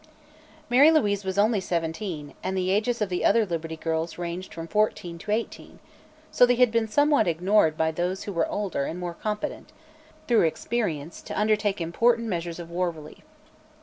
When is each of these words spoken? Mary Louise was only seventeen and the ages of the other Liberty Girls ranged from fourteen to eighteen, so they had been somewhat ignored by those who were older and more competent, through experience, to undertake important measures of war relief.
Mary 0.67 0.89
Louise 0.89 1.23
was 1.23 1.37
only 1.37 1.59
seventeen 1.59 2.33
and 2.43 2.57
the 2.57 2.71
ages 2.71 3.03
of 3.03 3.09
the 3.09 3.23
other 3.23 3.45
Liberty 3.45 3.75
Girls 3.75 4.17
ranged 4.17 4.51
from 4.51 4.67
fourteen 4.67 5.19
to 5.19 5.29
eighteen, 5.29 5.77
so 6.31 6.43
they 6.43 6.55
had 6.55 6.71
been 6.71 6.87
somewhat 6.87 7.27
ignored 7.27 7.77
by 7.77 7.91
those 7.91 8.23
who 8.23 8.33
were 8.33 8.47
older 8.47 8.85
and 8.85 8.99
more 8.99 9.13
competent, 9.13 9.71
through 10.27 10.41
experience, 10.41 11.21
to 11.21 11.39
undertake 11.39 11.79
important 11.79 12.27
measures 12.27 12.57
of 12.57 12.71
war 12.71 12.89
relief. 12.89 13.21